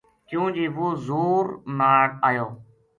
کیوں 0.27 0.47
جی 0.55 0.65
وہ 0.77 0.87
زور 1.07 1.45
ناڑ 1.77 2.05
ایو 2.27 2.47